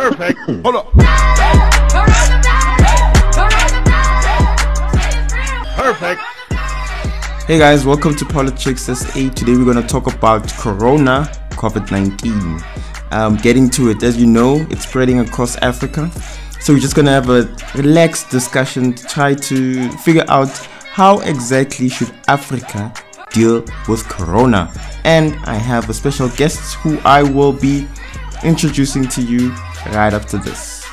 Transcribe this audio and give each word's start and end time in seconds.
Perfect. 0.00 0.38
Hold 0.64 0.76
up. 0.76 0.92
Perfect. 5.76 6.20
Hey 7.46 7.58
guys, 7.58 7.84
welcome 7.84 8.16
to 8.16 8.24
Politricks 8.24 8.96
SA. 8.96 9.34
Today 9.34 9.52
we're 9.58 9.70
going 9.70 9.76
to 9.76 9.86
talk 9.86 10.10
about 10.10 10.50
Corona 10.54 11.30
COVID 11.50 11.90
19. 11.90 12.60
Um, 13.10 13.36
getting 13.42 13.68
to 13.70 13.90
it, 13.90 14.02
as 14.02 14.16
you 14.16 14.26
know, 14.26 14.66
it's 14.70 14.88
spreading 14.88 15.20
across 15.20 15.56
Africa. 15.56 16.10
So 16.60 16.72
we're 16.72 16.80
just 16.80 16.94
going 16.94 17.04
to 17.04 17.12
have 17.12 17.28
a 17.28 17.54
relaxed 17.74 18.30
discussion 18.30 18.94
to 18.94 19.06
try 19.06 19.34
to 19.34 19.90
figure 19.98 20.24
out 20.28 20.48
how 20.94 21.20
exactly 21.20 21.90
should 21.90 22.10
Africa 22.26 22.90
deal 23.34 23.66
with 23.86 24.08
Corona. 24.08 24.72
And 25.04 25.34
I 25.44 25.56
have 25.56 25.90
a 25.90 25.92
special 25.92 26.30
guest 26.30 26.76
who 26.76 26.98
I 27.00 27.22
will 27.22 27.52
be 27.52 27.86
introducing 28.42 29.06
to 29.08 29.20
you 29.20 29.54
right 29.86 30.12
after 30.12 30.38
this. 30.38 30.84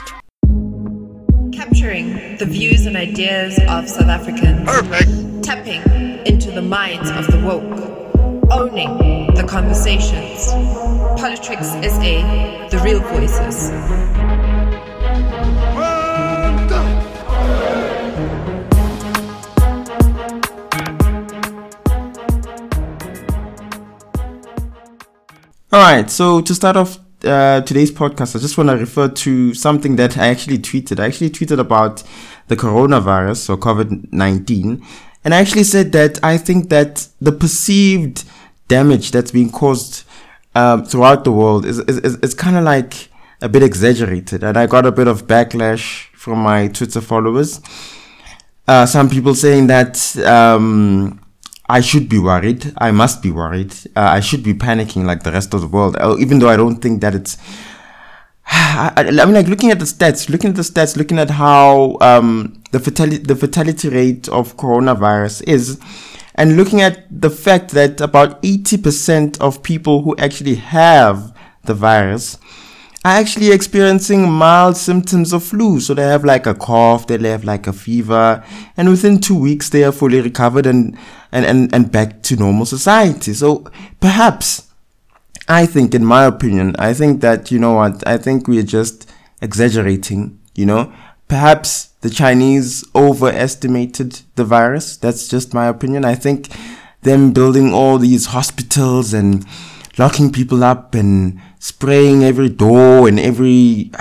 Capturing 1.54 2.38
the 2.38 2.46
views 2.46 2.86
and 2.86 2.96
ideas 2.96 3.60
of 3.68 3.90
South 3.90 4.08
Africans. 4.08 4.66
Perfect. 4.66 5.44
Tapping 5.44 5.82
into 6.26 6.52
the 6.52 6.62
minds 6.62 7.10
of 7.12 7.28
the 7.28 7.40
woke. 7.46 8.52
Owning 8.52 9.34
the 9.36 9.44
conversations. 9.48 10.48
Politricks 11.20 11.72
SA, 11.84 12.70
the 12.70 12.82
real 12.84 13.00
voices. 13.02 13.72
All 25.70 25.84
right, 25.84 26.10
so 26.10 26.42
to 26.42 26.56
start 26.56 26.78
off 26.78 26.98
uh, 27.24 27.62
today's 27.62 27.92
podcast, 27.92 28.36
I 28.36 28.40
just 28.40 28.58
want 28.58 28.70
to 28.70 28.78
refer 28.78 29.08
to 29.08 29.54
something 29.54 29.96
that 29.96 30.18
I 30.18 30.28
actually 30.28 30.60
tweeted. 30.60 31.00
I 31.00 31.06
actually 31.06 31.30
tweeted 31.30 31.60
about 31.60 32.04
the 32.48 32.56
coronavirus 32.56 33.50
or 33.50 33.58
COVID 33.58 34.12
19. 34.12 34.86
And 35.24 35.34
I 35.34 35.40
actually 35.40 35.64
said 35.64 35.92
that 35.94 36.24
I 36.24 36.38
think 36.38 36.70
that 36.70 37.08
the 37.20 37.32
perceived 37.32 38.24
damage 38.68 39.12
that's 39.12 39.32
being 39.32 39.50
caused 39.50 40.04
um, 40.56 40.86
throughout 40.86 41.24
the 41.24 41.32
world 41.32 41.66
is, 41.66 41.80
is, 41.80 41.98
is, 42.00 42.16
is 42.18 42.34
kind 42.34 42.56
of 42.56 42.64
like 42.64 43.10
a 43.42 43.50
bit 43.50 43.64
exaggerated. 43.64 44.44
And 44.44 44.58
I 44.58 44.68
got 44.68 44.86
a 44.86 44.92
bit 44.92 45.08
of 45.08 45.28
backlash 45.28 46.08
from 46.14 46.40
my 46.40 46.68
Twitter 46.68 47.02
followers. 47.02 47.62
Uh, 48.68 48.86
some 48.86 49.10
people 49.10 49.34
saying 49.34 49.68
that 49.68 50.18
um, 50.26 51.20
I 51.70 51.82
should 51.82 52.08
be 52.08 52.18
worried. 52.18 52.74
I 52.78 52.92
must 52.92 53.22
be 53.22 53.32
worried. 53.32 53.74
Uh, 53.96 54.02
I 54.02 54.20
should 54.22 54.44
be 54.44 54.54
panicking 54.54 55.06
like 55.06 55.24
the 55.24 55.32
rest 55.32 55.54
of 55.54 55.62
the 55.62 55.68
world, 55.68 55.98
uh, 56.00 56.16
even 56.18 56.40
though 56.40 56.50
I 56.50 56.56
don't 56.56 56.78
think 56.78 57.02
that 57.02 57.14
it's. 57.14 57.38
I, 58.48 58.94
I 58.96 59.26
mean, 59.26 59.34
like 59.34 59.48
looking 59.48 59.72
at 59.72 59.80
the 59.80 59.86
stats, 59.86 60.30
looking 60.30 60.52
at 60.52 60.56
the 60.56 60.62
stats, 60.62 60.96
looking 60.96 61.20
at 61.20 61.30
how 61.30 61.98
um, 62.00 62.62
the 62.72 62.80
fatality 62.80 63.18
the 63.18 63.36
fatality 63.36 63.90
rate 63.90 64.30
of 64.30 64.56
coronavirus 64.56 65.44
is, 65.48 65.80
and 66.36 66.56
looking 66.56 66.82
at 66.82 67.06
the 67.10 67.30
fact 67.30 67.72
that 67.72 68.00
about 68.00 68.40
eighty 68.44 68.78
percent 68.78 69.40
of 69.42 69.62
people 69.62 70.04
who 70.04 70.16
actually 70.18 70.56
have 70.56 71.36
the 71.66 71.74
virus 71.74 72.38
are 73.06 73.12
actually 73.20 73.52
experiencing 73.52 74.30
mild 74.30 74.76
symptoms 74.76 75.32
of 75.34 75.44
flu. 75.44 75.80
So 75.80 75.94
they 75.94 76.04
have 76.04 76.26
like 76.26 76.46
a 76.46 76.54
cough, 76.54 77.08
they 77.08 77.18
have 77.30 77.44
like 77.44 77.68
a 77.68 77.74
fever, 77.74 78.44
and 78.76 78.90
within 78.90 79.20
two 79.20 79.40
weeks 79.40 79.70
they 79.70 79.84
are 79.84 79.92
fully 79.92 80.20
recovered 80.22 80.66
and, 80.66 80.98
and, 81.32 81.46
and, 81.46 81.74
and 81.74 81.92
back 81.92 82.22
to 82.24 82.36
normal 82.36 82.66
society. 82.66 83.34
So 83.34 83.66
perhaps, 84.00 84.72
I 85.48 85.66
think, 85.66 85.96
in 85.96 86.04
my 86.04 86.26
opinion, 86.26 86.76
I 86.78 86.94
think 86.94 87.22
that, 87.22 87.52
you 87.52 87.60
know 87.60 87.74
what, 87.74 88.06
I 88.06 88.18
think 88.18 88.48
we're 88.48 88.64
just 88.64 89.10
exaggerating, 89.42 90.40
you 90.56 90.66
know. 90.66 90.92
Perhaps 91.30 91.88
the 92.02 92.10
Chinese 92.10 92.84
overestimated 92.96 94.22
the 94.36 94.46
virus. 94.46 94.98
That's 94.98 95.28
just 95.28 95.54
my 95.54 95.68
opinion. 95.68 96.06
I 96.06 96.16
think 96.16 96.50
them 97.02 97.32
building 97.32 97.74
all 97.74 97.98
these 97.98 98.28
hospitals 98.28 99.14
and 99.14 99.46
locking 99.98 100.32
people 100.32 100.64
up 100.64 100.96
and 100.96 101.40
spraying 101.68 102.24
every 102.24 102.50
door 102.50 103.08
and 103.08 103.20
every 103.20 103.92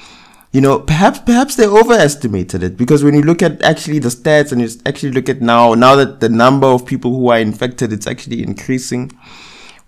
you 0.52 0.60
know 0.60 0.78
perhaps 0.78 1.18
perhaps 1.20 1.56
they 1.56 1.66
overestimated 1.66 2.62
it 2.62 2.76
because 2.76 3.04
when 3.04 3.14
you 3.14 3.22
look 3.22 3.42
at 3.42 3.60
actually 3.62 3.98
the 3.98 4.08
stats 4.08 4.52
and 4.52 4.60
you 4.62 4.68
actually 4.86 5.12
look 5.12 5.28
at 5.28 5.40
now 5.42 5.74
now 5.74 5.94
that 5.96 6.20
the 6.20 6.28
number 6.28 6.66
of 6.66 6.86
people 6.86 7.10
who 7.16 7.28
are 7.28 7.38
infected 7.38 7.92
it's 7.92 8.06
actually 8.06 8.42
increasing 8.42 9.10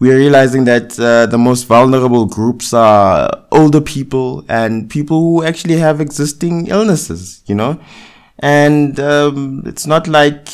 we 0.00 0.12
are 0.12 0.16
realizing 0.16 0.64
that 0.64 0.98
uh, 1.00 1.26
the 1.26 1.38
most 1.38 1.64
vulnerable 1.64 2.26
groups 2.26 2.72
are 2.72 3.44
older 3.50 3.80
people 3.80 4.44
and 4.48 4.88
people 4.88 5.20
who 5.20 5.44
actually 5.44 5.76
have 5.76 6.00
existing 6.00 6.66
illnesses 6.68 7.42
you 7.46 7.54
know? 7.54 7.80
And 8.40 9.00
um, 9.00 9.62
it's 9.66 9.86
not 9.86 10.06
like 10.06 10.44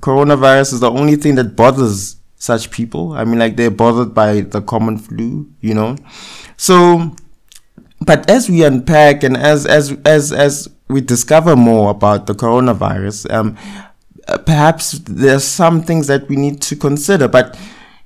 coronavirus 0.00 0.72
is 0.74 0.80
the 0.80 0.90
only 0.90 1.14
thing 1.16 1.36
that 1.36 1.54
bothers 1.54 2.16
such 2.38 2.70
people. 2.70 3.12
I 3.12 3.24
mean, 3.24 3.38
like 3.38 3.56
they're 3.56 3.70
bothered 3.70 4.14
by 4.14 4.40
the 4.40 4.62
common 4.62 4.98
flu, 4.98 5.50
you 5.60 5.74
know. 5.74 5.96
So, 6.56 7.14
but 8.00 8.30
as 8.30 8.48
we 8.48 8.64
unpack 8.64 9.22
and 9.24 9.36
as 9.36 9.66
as 9.66 9.96
as 10.04 10.32
as 10.32 10.68
we 10.88 11.00
discover 11.00 11.56
more 11.56 11.90
about 11.90 12.26
the 12.26 12.34
coronavirus, 12.34 13.30
um, 13.32 13.56
perhaps 14.46 14.92
there's 15.04 15.44
some 15.44 15.82
things 15.82 16.06
that 16.06 16.28
we 16.28 16.36
need 16.36 16.62
to 16.62 16.76
consider. 16.76 17.28
But 17.28 17.58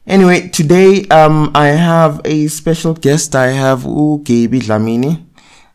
anyway, 0.06 0.48
today 0.48 1.06
um, 1.09 1.50
I 1.54 1.69
have 1.69 2.21
a 2.25 2.48
special 2.48 2.94
guest. 2.94 3.37
I 3.37 3.48
have 3.48 3.82
Gabby 3.82 4.60
Dlamini. 4.60 5.26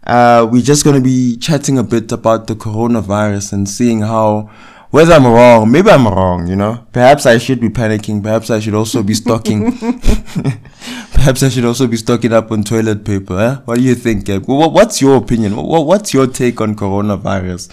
Uh, 0.06 0.48
we're 0.50 0.62
just 0.62 0.86
gonna 0.86 1.02
be 1.02 1.36
chatting 1.38 1.78
a 1.78 1.84
bit 1.84 2.12
about 2.14 2.48
the 2.48 2.56
coronavirus 2.56 3.54
and 3.54 3.68
seeing 3.68 4.02
how 4.02 4.50
whether 4.92 5.14
I'm 5.14 5.26
wrong, 5.26 5.70
maybe 5.72 5.90
I'm 5.90 6.08
wrong, 6.08 6.48
you 6.48 6.56
know. 6.56 6.86
Perhaps 6.94 7.26
I 7.26 7.38
should 7.38 7.60
be 7.60 7.70
panicking. 7.70 8.24
Perhaps 8.24 8.50
I 8.50 8.60
should 8.60 8.74
also 8.74 9.04
be 9.04 9.14
stocking. 9.14 9.78
perhaps 11.14 11.44
I 11.44 11.50
should 11.50 11.66
also 11.66 11.88
be 11.88 11.98
stocking 11.98 12.32
up 12.34 12.52
on 12.52 12.64
toilet 12.64 13.04
paper. 13.04 13.40
Eh? 13.40 13.56
What 13.66 13.76
do 13.78 13.84
you 13.84 13.96
think, 13.96 14.26
Gab? 14.26 14.46
What's 14.48 15.02
your 15.02 15.18
opinion? 15.18 15.56
What's 15.56 16.14
your 16.14 16.28
take 16.28 16.62
on 16.62 16.76
coronavirus 16.76 17.70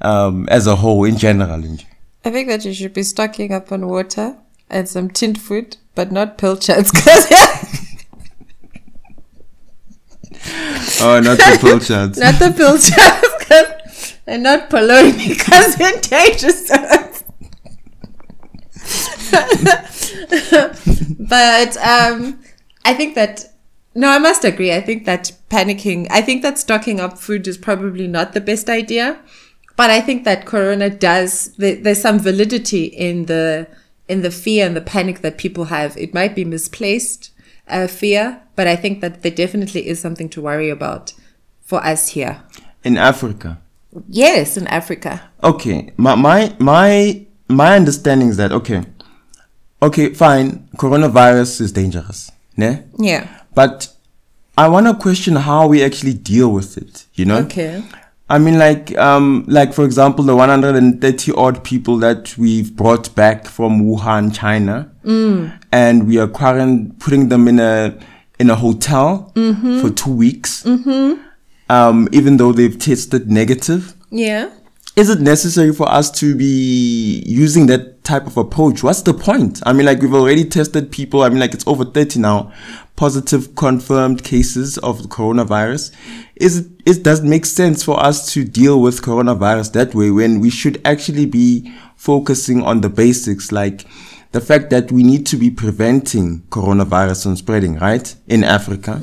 um, 0.00 0.48
as 0.48 0.66
a 0.66 0.76
whole, 0.76 1.04
in 1.04 1.18
general? 1.18 1.62
I 2.24 2.30
think 2.30 2.48
that 2.48 2.64
you 2.64 2.72
should 2.72 2.94
be 2.94 3.02
stocking 3.02 3.52
up 3.52 3.70
on 3.70 3.86
water 3.86 4.36
and 4.70 4.88
some 4.88 5.10
tinned 5.10 5.38
food, 5.40 5.76
but 5.94 6.10
not. 6.10 6.38
'cause- 6.38 6.60
Oh, 11.00 11.20
not 11.20 11.38
the 11.38 11.58
pill 11.60 11.78
chats. 11.80 12.18
not 12.24 12.38
the. 12.38 12.52
'cause- 12.52 12.90
and 14.34 14.42
not 14.42 14.68
polony 14.68 15.28
because 15.28 15.76
they're 15.76 16.00
dangerous. 16.00 16.68
but 21.20 21.76
um, 21.78 22.40
I 22.84 22.94
think 22.94 23.14
that 23.14 23.46
no, 23.94 24.08
I 24.08 24.18
must 24.18 24.44
agree. 24.44 24.72
I 24.72 24.80
think 24.80 25.06
that 25.06 25.30
panicking, 25.48 26.08
I 26.10 26.20
think 26.20 26.42
that 26.42 26.58
stocking 26.58 26.98
up 26.98 27.16
food 27.16 27.46
is 27.46 27.56
probably 27.56 28.08
not 28.08 28.32
the 28.32 28.40
best 28.40 28.68
idea. 28.68 29.20
But 29.76 29.90
I 29.90 30.00
think 30.00 30.24
that 30.24 30.46
Corona 30.46 30.90
does. 30.90 31.54
There, 31.56 31.76
there's 31.76 32.02
some 32.02 32.18
validity 32.18 32.84
in 32.84 33.26
the 33.26 33.68
in 34.08 34.22
the 34.22 34.30
fear 34.30 34.66
and 34.66 34.76
the 34.76 34.80
panic 34.80 35.20
that 35.20 35.38
people 35.38 35.66
have. 35.66 35.96
It 35.96 36.12
might 36.12 36.34
be 36.34 36.44
misplaced 36.44 37.30
uh, 37.68 37.86
fear, 37.86 38.42
but 38.56 38.66
I 38.66 38.76
think 38.76 39.00
that 39.00 39.22
there 39.22 39.32
definitely 39.32 39.86
is 39.86 40.00
something 40.00 40.28
to 40.30 40.42
worry 40.42 40.70
about 40.70 41.14
for 41.62 41.84
us 41.84 42.08
here. 42.08 42.42
In 42.82 42.96
Africa. 42.96 43.60
Yes, 44.08 44.56
in 44.56 44.66
Africa. 44.66 45.30
Okay, 45.42 45.92
my 45.96 46.14
my 46.14 46.54
my 46.58 47.26
my 47.48 47.76
understanding 47.76 48.28
is 48.28 48.36
that 48.36 48.52
okay, 48.52 48.84
okay, 49.82 50.14
fine. 50.14 50.68
Coronavirus 50.76 51.60
is 51.60 51.72
dangerous, 51.72 52.30
ne? 52.56 52.84
Yeah. 52.98 53.28
But 53.54 53.88
I 54.56 54.68
want 54.68 54.86
to 54.86 54.94
question 54.94 55.36
how 55.36 55.66
we 55.66 55.82
actually 55.82 56.14
deal 56.14 56.50
with 56.50 56.76
it. 56.76 57.06
You 57.14 57.24
know? 57.24 57.38
Okay. 57.38 57.82
I 58.28 58.38
mean, 58.38 58.58
like, 58.58 58.96
um, 58.96 59.44
like 59.48 59.74
for 59.74 59.84
example, 59.84 60.24
the 60.24 60.34
130 60.34 61.32
odd 61.32 61.62
people 61.62 61.98
that 61.98 62.36
we've 62.38 62.74
brought 62.74 63.14
back 63.14 63.46
from 63.46 63.82
Wuhan, 63.82 64.34
China, 64.34 64.90
mm. 65.04 65.52
and 65.70 66.08
we 66.08 66.18
are 66.18 66.26
quarant- 66.26 66.98
putting 66.98 67.28
them 67.28 67.46
in 67.48 67.60
a 67.60 67.98
in 68.38 68.50
a 68.50 68.54
hotel 68.54 69.30
mm-hmm. 69.34 69.80
for 69.80 69.90
two 69.90 70.12
weeks. 70.12 70.64
Mm-hmm. 70.64 71.22
Um, 71.70 72.08
even 72.12 72.36
though 72.36 72.52
they've 72.52 72.78
tested 72.78 73.30
negative, 73.30 73.94
Yeah. 74.10 74.50
is 74.96 75.08
it 75.10 75.20
necessary 75.20 75.72
for 75.72 75.88
us 75.90 76.10
to 76.20 76.34
be 76.34 77.22
using 77.26 77.66
that 77.66 78.04
type 78.04 78.26
of 78.26 78.36
approach? 78.36 78.82
What's 78.82 79.02
the 79.02 79.14
point? 79.14 79.60
I 79.64 79.72
mean, 79.72 79.86
like 79.86 80.02
we've 80.02 80.14
already 80.14 80.44
tested 80.44 80.92
people. 80.92 81.22
I 81.22 81.30
mean, 81.30 81.38
like 81.40 81.54
it's 81.54 81.66
over 81.66 81.84
30 81.84 82.20
now, 82.20 82.52
positive 82.96 83.54
confirmed 83.56 84.22
cases 84.22 84.76
of 84.78 85.02
the 85.02 85.08
coronavirus. 85.08 85.90
Is 86.36 86.58
it, 86.58 86.66
it 86.84 87.02
does 87.02 87.22
make 87.22 87.46
sense 87.46 87.82
for 87.82 87.98
us 88.02 88.30
to 88.34 88.44
deal 88.44 88.80
with 88.80 89.00
coronavirus 89.02 89.72
that 89.72 89.94
way 89.94 90.10
when 90.10 90.40
we 90.40 90.50
should 90.50 90.80
actually 90.84 91.26
be 91.26 91.72
focusing 91.96 92.62
on 92.62 92.82
the 92.82 92.88
basics 92.90 93.50
like 93.52 93.86
the 94.34 94.40
fact 94.40 94.70
that 94.70 94.90
we 94.90 95.04
need 95.04 95.24
to 95.26 95.36
be 95.36 95.48
preventing 95.48 96.40
coronavirus 96.50 97.22
from 97.22 97.36
spreading, 97.36 97.76
right? 97.78 98.16
In 98.26 98.42
Africa. 98.42 98.98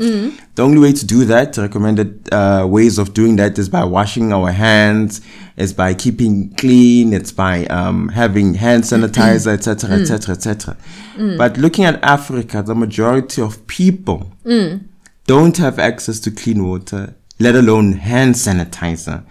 The 0.56 0.62
only 0.62 0.80
way 0.80 0.92
to 0.92 1.06
do 1.06 1.24
that, 1.24 1.56
recommended 1.56 2.28
uh, 2.34 2.68
ways 2.70 2.98
of 2.98 3.14
doing 3.14 3.38
that 3.38 3.58
is 3.58 3.70
by 3.70 3.86
washing 3.86 4.34
our 4.34 4.52
hands, 4.52 5.22
is 5.56 5.74
by 5.74 5.94
keeping 5.94 6.54
clean, 6.56 7.14
it's 7.14 7.32
by 7.32 7.66
um, 7.68 8.10
having 8.10 8.56
hand 8.56 8.84
sanitizer, 8.84 9.54
etc., 9.54 9.92
etc., 10.02 10.36
etc. 10.36 10.78
But 11.38 11.58
looking 11.58 11.86
at 11.86 12.04
Africa, 12.04 12.62
the 12.62 12.76
majority 12.76 13.42
of 13.42 13.66
people 13.68 14.34
don't 15.28 15.56
have 15.58 15.80
access 15.80 16.20
to 16.20 16.32
clean 16.32 16.68
water, 16.68 17.16
let 17.40 17.56
alone 17.56 17.94
hand 17.94 18.36
sanitizer. 18.36 19.24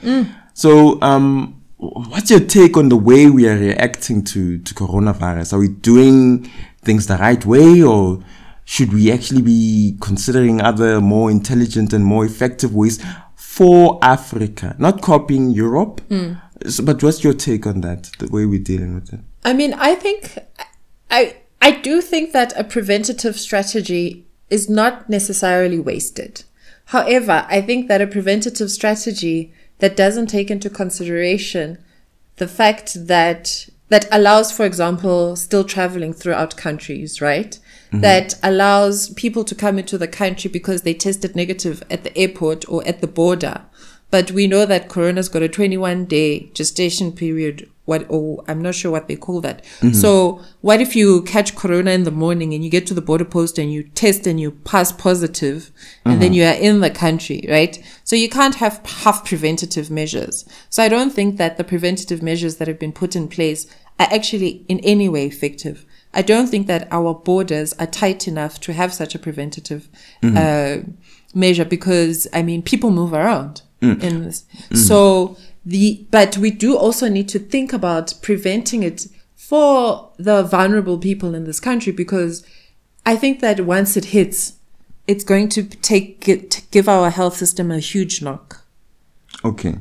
So, 0.55 0.99
um, 1.03 1.60
what's 1.81 2.31
your 2.31 2.41
take 2.41 2.77
on 2.77 2.89
the 2.89 2.97
way 2.97 3.29
we 3.31 3.49
are 3.49 3.57
reacting 3.57 4.23
to, 4.25 4.59
to 4.59 4.75
coronavirus? 4.75 5.55
Are 5.55 5.59
we 5.59 5.69
doing 5.69 6.45
things 6.83 7.07
the 7.07 7.17
right 7.17 7.45
way 7.47 7.83
or 7.83 8.23
should 8.65 8.93
we 8.93 9.11
actually 9.11 9.43
be 9.43 9.97
considering 10.01 10.61
other 10.61 11.01
more 11.01 11.31
intelligent 11.31 11.93
and 11.93 12.05
more 12.05 12.25
effective 12.25 12.75
ways 12.75 13.03
for 13.35 13.99
Africa? 14.03 14.77
Not 14.79 15.01
copying 15.03 15.51
Europe, 15.51 16.03
So- 16.69 16.85
but 16.85 17.03
what's 17.03 17.25
your 17.25 17.33
take 17.33 17.67
on 17.67 17.81
that, 17.81 18.11
the 18.19 18.29
way 18.29 18.45
we're 18.45 18.63
dealing 18.63 18.95
with 18.95 19.13
it? 19.15 19.21
I 19.45 19.55
mean, 19.55 19.73
I 19.75 19.95
think 19.95 20.37
I 21.11 21.37
I 21.63 21.71
do 21.73 22.01
think 22.03 22.33
that 22.33 22.53
a 22.59 22.65
preventative 22.65 23.39
strategy 23.39 24.27
is 24.51 24.69
not 24.69 25.09
necessarily 25.09 25.79
wasted. 25.79 26.45
However, 26.87 27.47
I 27.49 27.61
think 27.63 27.89
that 27.89 28.01
a 28.03 28.07
preventative 28.07 28.71
strategy 28.71 29.53
that 29.81 29.97
doesn't 29.97 30.29
take 30.29 30.51
into 30.51 30.71
consideration 30.71 31.79
the 32.37 32.49
fact 32.49 33.07
that 33.07 33.69
that 33.91 34.07
allows, 34.13 34.53
for 34.53 34.65
example, 34.65 35.37
still 35.37 35.65
traveling 35.65 36.13
throughout 36.13 36.57
countries, 36.57 37.21
right? 37.21 37.59
Mm-hmm. 37.89 38.01
That 38.01 38.35
allows 38.43 39.11
people 39.15 39.45
to 39.45 39.55
come 39.55 39.79
into 39.79 39.99
the 39.99 40.07
country 40.09 40.49
because 40.49 40.83
they 40.83 40.95
tested 40.95 41.35
negative 41.35 41.83
at 41.91 42.05
the 42.05 42.17
airport 42.17 42.69
or 42.69 42.87
at 42.87 43.01
the 43.01 43.09
border. 43.09 43.63
But 44.11 44.31
we 44.31 44.47
know 44.47 44.65
that 44.65 44.89
corona's 44.89 45.29
got 45.29 45.43
a 45.43 45.49
21 45.49 46.05
day 46.07 46.51
gestation 46.55 47.13
period. 47.13 47.69
What, 47.85 48.07
or 48.09 48.45
I'm 48.47 48.63
not 48.63 48.77
sure 48.77 48.93
what 48.93 49.09
they 49.09 49.17
call 49.17 49.41
that. 49.41 49.65
Mm-hmm. 49.65 49.93
So 49.93 50.41
what 50.61 50.81
if 50.81 50.95
you 50.95 51.23
catch 51.23 51.57
corona 51.57 51.91
in 51.91 52.05
the 52.05 52.13
morning 52.13 52.55
and 52.55 52.63
you 52.63 52.71
get 52.71 52.87
to 52.87 52.95
the 52.95 53.01
border 53.01 53.25
post 53.25 53.59
and 53.59 53.73
you 53.73 53.83
test 53.83 54.29
and 54.29 54.39
you 54.39 54.53
pass 54.53 54.93
positive 54.93 55.73
and 56.05 56.23
then 56.23 56.29
mm-hmm. 56.29 56.35
you 56.35 56.45
are 56.45 56.55
in 56.55 56.81
the 56.81 56.91
country, 56.91 57.45
right? 57.49 57.83
So 58.11 58.17
you 58.17 58.29
can't 58.29 58.57
have 58.57 58.85
half 58.85 59.25
preventative 59.25 59.89
measures. 59.89 60.45
So 60.69 60.83
I 60.83 60.89
don't 60.89 61.13
think 61.13 61.37
that 61.37 61.59
the 61.59 61.63
preventative 61.63 62.25
measures 62.25 62.57
that 62.57 62.67
have 62.67 62.81
been 62.81 62.91
put 62.91 63.15
in 63.15 63.29
place 63.29 63.73
are 64.01 64.09
actually 64.11 64.65
in 64.69 64.81
any 64.81 65.09
way 65.09 65.27
effective. 65.27 65.87
I 66.13 66.23
don't 66.23 66.49
think 66.49 66.67
that 66.67 66.89
our 66.91 67.15
borders 67.15 67.73
are 67.75 67.87
tight 67.87 68.27
enough 68.27 68.59
to 68.63 68.73
have 68.73 68.93
such 68.93 69.15
a 69.15 69.19
preventative 69.21 69.89
mm-hmm. 70.25 70.37
uh, 70.37 70.93
measure 71.35 71.65
because 71.65 72.27
I 72.33 72.43
mean 72.43 72.63
people 72.63 72.91
move 72.91 73.13
around 73.13 73.63
mm. 73.81 74.03
in 74.03 74.25
this. 74.25 74.43
Mm-hmm. 74.43 74.75
So 74.75 75.37
the 75.65 76.05
but 76.11 76.37
we 76.37 76.51
do 76.51 76.77
also 76.77 77.09
need 77.09 77.29
to 77.29 77.39
think 77.39 77.73
about 77.73 78.15
preventing 78.23 78.83
it 78.83 79.07
for 79.37 80.11
the 80.17 80.43
vulnerable 80.43 80.99
people 80.99 81.33
in 81.37 81.45
this 81.45 81.61
country 81.61 81.93
because 81.93 82.45
I 83.07 83.15
think 83.15 83.39
that 83.39 83.61
once 83.61 83.97
it 83.97 84.07
hits, 84.07 84.55
it's 85.11 85.25
going 85.25 85.49
to 85.49 85.65
take 85.65 86.29
it 86.29 86.63
give 86.71 86.89
our 86.89 87.11
health 87.11 87.37
system 87.37 87.71
a 87.71 87.81
huge 87.81 88.23
knock. 88.23 88.63
Okay. 89.45 89.77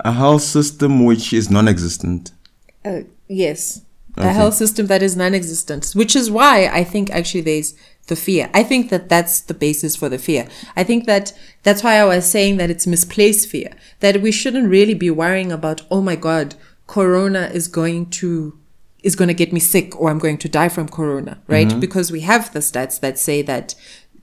A 0.00 0.12
health 0.12 0.42
system 0.42 1.04
which 1.04 1.32
is 1.32 1.50
non-existent. 1.50 2.32
Uh, 2.84 3.00
yes. 3.28 3.82
Okay. 4.18 4.28
A 4.28 4.32
health 4.32 4.54
system 4.54 4.86
that 4.86 5.02
is 5.02 5.16
non-existent, 5.16 5.92
which 5.94 6.14
is 6.14 6.30
why 6.30 6.66
I 6.66 6.84
think 6.84 7.10
actually 7.10 7.42
there's 7.42 7.74
the 8.08 8.16
fear. 8.16 8.50
I 8.52 8.62
think 8.62 8.90
that 8.90 9.08
that's 9.08 9.40
the 9.40 9.54
basis 9.54 9.96
for 9.96 10.08
the 10.08 10.18
fear. 10.18 10.46
I 10.76 10.84
think 10.84 11.06
that 11.06 11.32
that's 11.62 11.82
why 11.82 11.94
I 11.96 12.04
was 12.04 12.30
saying 12.30 12.58
that 12.58 12.70
it's 12.70 12.86
misplaced 12.86 13.48
fear. 13.48 13.70
That 14.00 14.22
we 14.22 14.32
shouldn't 14.32 14.70
really 14.70 14.94
be 14.94 15.10
worrying 15.10 15.52
about, 15.52 15.82
oh 15.90 16.00
my 16.00 16.16
God, 16.16 16.54
Corona 16.86 17.50
is 17.52 17.68
going 17.68 18.10
to 18.20 18.58
is 19.06 19.14
going 19.14 19.28
to 19.28 19.34
get 19.34 19.52
me 19.52 19.60
sick 19.60 19.98
or 20.00 20.10
I'm 20.10 20.18
going 20.18 20.38
to 20.38 20.48
die 20.48 20.68
from 20.68 20.88
corona, 20.88 21.38
right? 21.46 21.78
Because 21.78 22.10
we 22.10 22.22
have 22.22 22.52
the 22.52 22.58
stats 22.58 22.98
that 22.98 23.20
say 23.20 23.40
that 23.42 23.76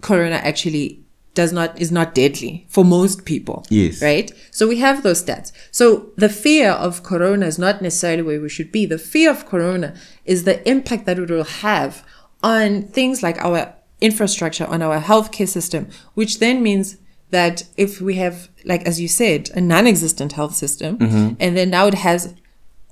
corona 0.04 0.36
actually 0.36 1.04
does 1.34 1.52
not 1.52 1.82
is 1.82 1.92
not 1.92 2.14
deadly 2.14 2.66
for 2.70 2.86
most 2.86 3.26
people. 3.26 3.66
Yes. 3.70 4.02
Right? 4.02 4.32
So 4.52 4.68
we 4.68 4.78
have 4.80 5.02
those 5.02 5.24
stats. 5.24 5.52
So 5.72 6.12
the 6.16 6.30
fear 6.30 6.70
of 6.72 7.04
corona 7.04 7.48
is 7.48 7.58
not 7.58 7.82
necessarily 7.82 8.22
where 8.22 8.42
we 8.42 8.50
should 8.50 8.72
be. 8.72 8.86
The 8.86 9.00
fear 9.00 9.32
of 9.32 9.48
corona 9.48 9.96
is 10.26 10.44
the 10.44 10.68
impact 10.70 11.06
that 11.06 11.18
it 11.18 11.30
will 11.30 11.44
have 11.44 12.06
on 12.44 12.84
things 12.84 13.24
like 13.24 13.38
our 13.40 13.74
infrastructure, 14.00 14.66
on 14.68 14.82
our 14.82 15.00
healthcare 15.00 15.48
system, 15.48 15.88
which 16.14 16.40
then 16.40 16.62
means 16.62 16.98
that 17.32 17.64
if 17.78 18.00
we 18.00 18.16
have, 18.16 18.50
like 18.64 18.84
as 18.86 19.02
you 19.02 19.08
said, 19.08 19.50
a 19.56 19.62
non-existent 19.62 20.34
health 20.34 20.54
system, 20.54 20.98
mm-hmm. 21.00 21.34
and 21.40 21.58
then 21.58 21.70
now 21.72 21.88
it 21.88 21.96
has 21.96 22.36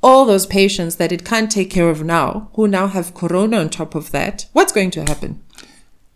all 0.01 0.25
those 0.25 0.47
patients 0.47 0.95
that 0.95 1.11
it 1.11 1.23
can't 1.23 1.51
take 1.51 1.69
care 1.69 1.89
of 1.89 2.03
now, 2.03 2.49
who 2.55 2.67
now 2.67 2.87
have 2.87 3.13
corona 3.13 3.57
on 3.57 3.69
top 3.69 3.93
of 3.93 4.09
that, 4.11 4.47
what's 4.53 4.71
going 4.71 4.89
to 4.89 5.01
happen? 5.01 5.43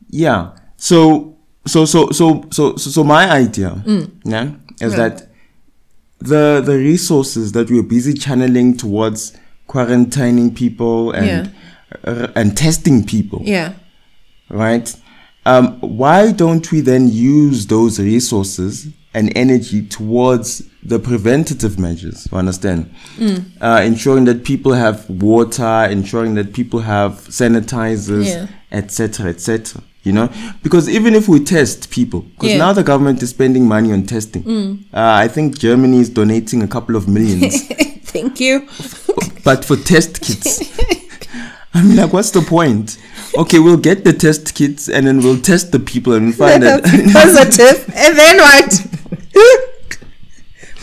Yeah. 0.09 0.53
So 0.89 1.35
so 1.65 1.85
so 1.85 2.11
so 2.11 2.45
so 2.51 2.75
so, 2.77 3.03
my 3.03 3.27
idea, 3.31 3.71
yeah, 4.23 4.51
is 4.79 4.91
Yeah. 4.93 4.97
that 5.09 5.29
the 6.19 6.61
the 6.63 6.77
resources 6.77 7.53
that 7.53 7.71
we're 7.71 7.81
busy 7.97 8.13
channeling 8.13 8.77
towards 8.77 9.33
quarantining 9.67 10.53
people 10.53 11.09
and 11.11 11.51
uh, 12.03 12.27
and 12.35 12.55
testing 12.55 13.03
people, 13.03 13.41
Yeah. 13.43 13.73
right? 14.49 14.95
Um, 15.47 15.79
why 15.81 16.31
don't 16.31 16.71
we 16.71 16.81
then 16.81 17.09
use 17.09 17.65
those 17.65 17.99
resources 17.99 18.87
and 19.15 19.31
energy 19.35 19.81
towards 19.87 20.61
the 20.83 20.99
preventative 20.99 21.79
measures? 21.79 22.27
You 22.31 22.37
understand? 22.37 22.91
Uh, 23.59 23.81
ensuring 23.83 24.25
that 24.25 24.43
people 24.43 24.73
have 24.73 25.09
water, 25.09 25.87
ensuring 25.89 26.35
that 26.35 26.53
people 26.53 26.81
have 26.81 27.11
sanitizers, 27.29 28.25
Yeah. 28.27 28.47
etc., 28.71 29.29
etc. 29.29 29.81
You 30.05 30.13
know, 30.13 30.29
because 30.61 30.87
even 30.87 31.15
if 31.15 31.27
we 31.27 31.39
test 31.39 31.89
people, 31.89 32.19
because 32.21 32.51
Yeah. 32.51 32.57
now 32.59 32.73
the 32.73 32.83
government 32.83 33.23
is 33.23 33.31
spending 33.31 33.67
money 33.67 33.91
on 33.91 34.03
testing. 34.05 34.43
Uh, 34.93 35.23
I 35.25 35.27
think 35.27 35.57
Germany 35.57 35.99
is 35.99 36.09
donating 36.09 36.61
a 36.61 36.67
couple 36.67 36.95
of 36.95 37.07
millions, 37.07 37.63
Thank 38.13 38.39
you. 38.39 38.67
but 39.43 39.65
for 39.65 39.75
test 39.75 40.21
kits. 40.21 40.61
I 41.73 41.81
mean, 41.83 41.95
like, 41.97 42.13
what's 42.13 42.29
the 42.31 42.41
point? 42.41 42.97
Okay, 43.35 43.59
we'll 43.59 43.77
get 43.89 44.03
the 44.05 44.13
test 44.13 44.53
kits 44.55 44.87
and 44.87 45.05
then 45.07 45.17
we'll 45.23 45.41
test 45.41 45.71
the 45.71 45.79
people 45.79 46.13
and 46.13 46.33
find 46.33 46.61
that. 46.63 46.83
positive. 47.11 47.77
And 47.95 48.15
then 48.17 48.37
what? 48.37 48.71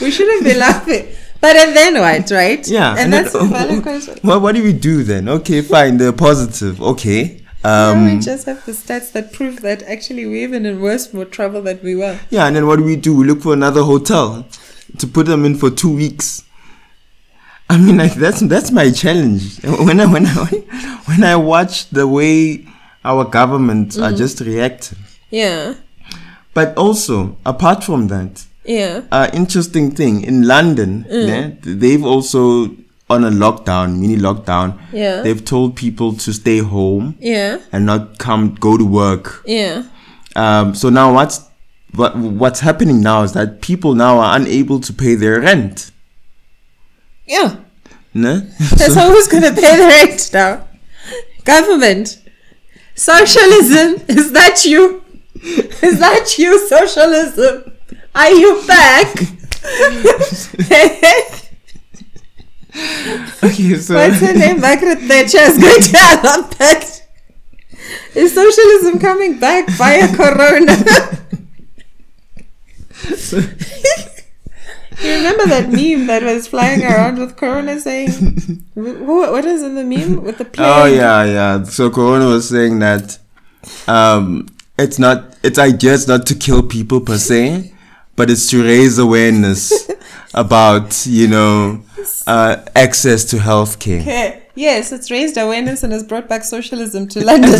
we 0.02 0.10
shouldn't 0.10 0.44
be 0.44 0.54
laughing. 0.54 1.06
But 1.40 1.56
and 1.56 1.76
then 1.76 1.94
what, 1.94 2.30
right? 2.30 2.66
Yeah, 2.68 2.94
And, 2.98 3.12
then- 3.12 3.22
that's 3.24 3.34
a 3.34 3.44
valid 3.44 3.82
question. 3.88 4.18
Well, 4.22 4.40
what 4.40 4.54
do 4.54 4.62
we 4.62 4.72
do 4.72 5.02
then? 5.04 5.28
Okay, 5.28 5.60
fine, 5.62 5.96
they're 5.96 6.12
positive. 6.12 6.80
Okay. 6.82 7.41
Now 7.64 7.92
Um, 7.92 8.04
we 8.06 8.18
just 8.18 8.46
have 8.46 8.64
the 8.66 8.72
stats 8.72 9.12
that 9.12 9.32
prove 9.32 9.60
that 9.62 9.82
actually 9.84 10.26
we're 10.26 10.42
even 10.48 10.66
in 10.66 10.80
worse 10.80 11.12
more 11.14 11.24
trouble 11.24 11.62
than 11.62 11.78
we 11.82 11.94
were. 11.94 12.18
yeah, 12.30 12.46
and 12.46 12.56
then 12.56 12.66
what 12.66 12.76
do 12.78 12.84
we 12.84 12.96
do? 12.96 13.14
We 13.16 13.24
look 13.26 13.42
for 13.42 13.52
another 13.52 13.82
hotel 13.82 14.46
to 14.98 15.06
put 15.06 15.26
them 15.26 15.44
in 15.44 15.54
for 15.56 15.70
two 15.70 15.94
weeks. 15.94 16.42
I 17.70 17.78
mean, 17.78 17.96
like 17.98 18.14
that's 18.14 18.40
that's 18.40 18.70
my 18.70 18.90
challenge. 18.90 19.60
When 19.86 20.00
I 20.00 20.06
when 20.06 20.26
I 20.26 20.44
when 21.06 21.24
I 21.24 21.36
watch 21.36 21.88
the 21.90 22.06
way 22.06 22.66
our 23.04 23.24
government 23.24 23.92
Mm. 23.96 24.02
are 24.02 24.12
just 24.16 24.40
reacting, 24.40 24.98
Yeah. 25.30 25.74
but 26.54 26.76
also 26.76 27.36
apart 27.46 27.82
from 27.84 28.08
that, 28.08 28.44
Yeah. 28.64 29.02
uh, 29.10 29.28
interesting 29.32 29.90
thing 29.92 30.22
in 30.22 30.42
London, 30.46 31.06
Mm. 31.10 31.28
yeah, 31.28 31.50
they've 31.62 32.04
also 32.04 32.70
on 33.12 33.24
a 33.24 33.30
lockdown, 33.30 33.98
mini 34.00 34.16
lockdown. 34.16 34.78
Yeah. 34.92 35.22
they've 35.22 35.44
told 35.44 35.76
people 35.76 36.12
to 36.14 36.32
stay 36.32 36.58
home 36.58 37.16
Yeah. 37.20 37.58
and 37.72 37.86
not 37.86 38.18
come 38.18 38.54
go 38.54 38.76
to 38.76 38.84
work. 38.84 39.42
Yeah. 39.46 39.84
Um, 40.36 40.74
so 40.74 40.88
now 40.90 41.12
what's 41.14 41.40
what 41.94 42.16
what's 42.16 42.60
happening 42.60 43.00
now 43.02 43.22
is 43.22 43.32
that 43.32 43.60
people 43.60 43.94
now 43.94 44.18
are 44.18 44.36
unable 44.36 44.80
to 44.80 44.92
pay 44.92 45.14
their 45.14 45.40
rent. 45.40 45.90
Yeah. 47.26 47.56
Ne? 48.14 48.40
That's 48.76 48.94
how 48.94 49.08
who's 49.10 49.28
gonna 49.28 49.52
pay 49.52 49.76
the 49.76 49.86
rent 49.86 50.30
now? 50.32 50.66
Government. 51.44 52.18
Socialism. 52.94 54.02
Is 54.08 54.32
that 54.32 54.64
you? 54.64 55.02
Is 55.82 55.98
that 55.98 56.38
you, 56.38 56.58
socialism? 56.68 57.72
Are 58.14 58.30
you 58.30 58.62
back? 58.66 59.08
okay, 63.44 63.76
so 63.76 63.94
What's 63.96 64.20
her 64.20 64.32
name? 64.32 64.60
Margaret 64.60 65.00
Thatcher 65.00 65.38
is 65.38 65.58
going 65.58 65.82
to 65.82 65.96
have. 65.98 67.00
Is 68.14 68.34
socialism 68.34 68.98
coming 68.98 69.38
back 69.38 69.68
via 69.70 70.08
corona? 70.14 70.76
You 75.02 75.14
remember 75.14 75.46
that 75.46 75.68
meme 75.70 76.06
that 76.06 76.22
was 76.22 76.46
flying 76.46 76.82
around 76.84 77.18
with 77.18 77.36
Corona 77.36 77.80
saying, 77.80 78.10
wh- 78.74 79.00
wh- 79.02 79.30
what 79.32 79.44
is 79.44 79.62
in 79.62 79.74
the 79.74 79.82
meme 79.82 80.22
with 80.22 80.38
the 80.38 80.44
plague? 80.44 80.68
Oh 80.68 80.84
yeah, 80.84 81.24
yeah. 81.24 81.64
So 81.64 81.90
Corona 81.90 82.26
was 82.26 82.48
saying 82.48 82.78
that 82.78 83.18
um, 83.88 84.46
it's 84.78 84.98
not 85.00 85.36
its 85.42 85.58
idea 85.58 85.92
is 85.94 86.06
not 86.06 86.24
to 86.26 86.34
kill 86.36 86.62
people 86.62 87.00
per 87.00 87.18
se, 87.18 87.72
but 88.16 88.30
it's 88.30 88.48
to 88.50 88.62
raise 88.62 88.98
awareness 88.98 89.90
about 90.34 91.06
you 91.06 91.28
know 91.28 91.82
uh, 92.26 92.56
access 92.74 93.24
to 93.26 93.36
healthcare. 93.36 94.00
Okay. 94.02 94.42
Yes, 94.54 94.92
it's 94.92 95.10
raised 95.10 95.38
awareness 95.38 95.82
and 95.82 95.92
has 95.92 96.04
brought 96.04 96.28
back 96.28 96.44
socialism 96.44 97.08
to 97.08 97.24
London. 97.24 97.52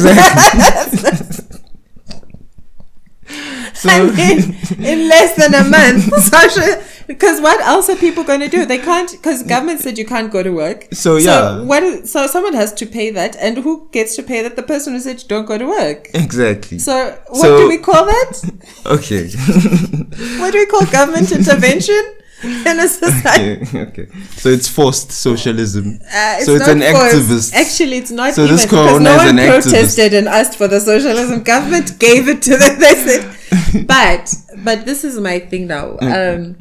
So 3.75 3.89
I 3.89 4.11
mean, 4.11 4.57
in 4.79 5.09
less 5.09 5.35
than 5.35 5.55
a 5.55 5.65
month, 5.69 6.05
social. 6.23 6.83
Because 7.07 7.41
what 7.41 7.61
else 7.61 7.89
are 7.89 7.97
people 7.97 8.25
going 8.25 8.41
to 8.41 8.49
do? 8.49 8.65
They 8.65 8.79
can't. 8.79 9.11
Because 9.11 9.43
government 9.43 9.81
said 9.81 9.99
you 9.99 10.05
can't 10.07 10.31
go 10.33 10.43
to 10.43 10.51
work. 10.51 10.89
So, 10.93 11.17
yeah. 11.17 11.57
So 11.59 11.65
what? 11.65 12.09
So 12.09 12.27
someone 12.27 12.55
has 12.55 12.73
to 12.75 12.87
pay 12.87 13.11
that, 13.11 13.37
and 13.37 13.59
who 13.59 13.89
gets 13.93 14.17
to 14.17 14.23
pay 14.23 14.43
that? 14.43 14.57
The 14.57 14.63
person 14.63 14.93
who 14.95 15.01
said 15.01 15.23
don't 15.29 15.47
go 15.47 15.59
to 15.59 15.67
work. 15.67 16.09
exactly. 16.15 16.79
So 16.79 17.19
what 17.29 17.41
So- 17.43 17.59
do 17.59 17.69
we 17.69 17.79
call 17.79 18.05
that? 18.07 18.33
okay. 18.87 19.29
What 20.41 20.53
do 20.53 20.59
we 20.59 20.67
call 20.67 20.85
government 20.87 21.33
intervention 21.41 22.03
in 22.43 22.79
a 22.81 22.89
society? 22.89 23.63
okay. 23.63 23.81
Okay. 24.03 24.07
So 24.37 24.49
it's 24.51 24.69
forced 24.69 25.11
socialism. 25.13 25.99
Uh, 26.13 26.39
so 26.41 26.55
it's 26.57 26.67
not 26.67 26.77
an 26.77 26.83
forced. 26.83 27.17
activist. 27.17 27.55
Actually, 27.55 27.97
it's 27.99 28.11
not 28.11 28.35
So 28.35 28.45
even 28.45 28.57
this 28.57 28.67
corona 28.67 29.01
no 29.01 29.13
is 29.15 29.19
one 29.19 29.29
an 29.29 29.37
activist. 29.39 29.63
protested 29.71 30.15
and 30.15 30.29
asked 30.29 30.57
for 30.59 30.69
the 30.69 30.81
socialism. 30.81 31.43
Government 31.43 31.99
gave 31.99 32.29
it 32.29 32.43
to 32.43 32.57
them. 32.57 32.79
They 32.79 32.95
said, 33.07 33.87
but 33.87 34.35
but 34.59 34.85
this 34.87 35.05
is 35.05 35.19
my 35.21 35.39
thing 35.39 35.67
now. 35.67 35.97
Um, 36.01 36.57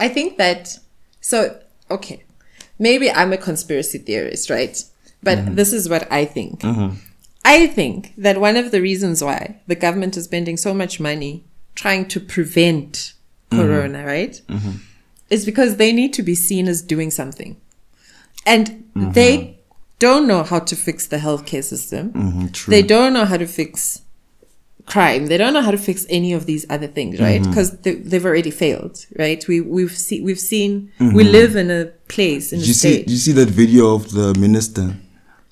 I 0.00 0.08
think 0.08 0.38
that 0.38 0.78
so 1.20 1.38
okay, 1.90 2.22
maybe 2.78 3.10
I'm 3.10 3.32
a 3.32 3.36
conspiracy 3.36 3.98
theorist, 3.98 4.50
right? 4.50 4.76
But 5.22 5.38
Mm-hmm. 5.38 5.54
this 5.56 5.72
is 5.72 5.88
what 5.88 6.10
I 6.10 6.24
think. 6.24 6.64
I 7.44 7.66
think 7.66 8.14
that 8.16 8.40
one 8.40 8.56
of 8.56 8.70
the 8.70 8.80
reasons 8.80 9.22
why 9.22 9.40
the 9.66 9.74
government 9.86 10.16
is 10.16 10.24
spending 10.24 10.56
so 10.56 10.72
much 10.74 11.00
money 11.00 11.44
trying 11.74 12.04
to 12.08 12.18
prevent 12.20 12.92
Mm-hmm. 13.50 13.58
corona, 13.60 14.00
right? 14.06 14.40
Is 15.28 15.44
because 15.44 15.76
they 15.76 15.92
need 15.92 16.12
to 16.14 16.22
be 16.22 16.34
seen 16.34 16.68
as 16.68 16.82
doing 16.82 17.10
something. 17.10 17.52
And 18.46 18.66
Mm-hmm. 18.96 19.12
they 19.12 19.32
don't 19.98 20.26
know 20.26 20.42
how 20.42 20.60
to 20.70 20.74
fix 20.86 21.06
the 21.06 21.18
healthcare 21.18 21.62
system. 21.64 22.04
Mm-hmm. 22.12 22.70
They 22.70 22.82
don't 22.82 23.12
know 23.12 23.24
how 23.26 23.36
to 23.36 23.46
fix 23.46 24.00
crime. 24.94 25.22
They 25.30 25.38
don't 25.42 25.54
know 25.56 25.62
how 25.68 25.74
to 25.78 25.82
fix 25.90 25.98
any 26.18 26.32
of 26.38 26.42
these 26.50 26.64
other 26.74 26.86
things, 26.96 27.12
right? 27.26 27.40
Mm-hmm. 27.40 27.50
Because 27.50 27.68
they, 27.84 27.94
they've 28.08 28.24
already 28.30 28.50
failed, 28.64 28.96
right? 29.22 29.40
We 29.50 29.56
we've 29.76 29.96
seen 30.06 30.20
we've 30.28 30.44
seen 30.54 30.70
we 31.18 31.22
live 31.38 31.52
in 31.62 31.68
a 31.70 31.82
place 32.14 32.46
in 32.52 32.58
Did 32.60 32.64
a 32.64 32.66
Mm-hmm. 32.66 32.68
you 32.68 32.74
see? 32.74 32.92
state. 32.94 33.06
Did 33.06 33.12
you 33.16 33.22
see 33.26 33.32
that 33.40 33.48
video 33.62 33.84
of 33.98 34.02
the 34.18 34.28
minister 34.46 34.86